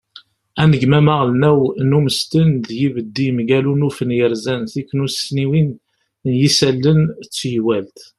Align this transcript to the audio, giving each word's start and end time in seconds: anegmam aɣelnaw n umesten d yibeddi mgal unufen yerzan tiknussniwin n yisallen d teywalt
anegmam 0.61 1.07
aɣelnaw 1.13 1.59
n 1.89 1.95
umesten 1.97 2.49
d 2.67 2.69
yibeddi 2.79 3.27
mgal 3.37 3.65
unufen 3.73 4.15
yerzan 4.17 4.61
tiknussniwin 4.71 5.69
n 6.27 6.29
yisallen 6.41 7.01
d 7.25 7.29
teywalt 7.37 7.97